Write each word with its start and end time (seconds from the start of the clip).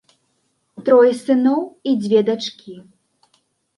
Трое 0.87 1.11
сыноў 1.25 1.61
і 1.91 1.95
дзве 2.07 2.19
дачкі. 2.31 2.73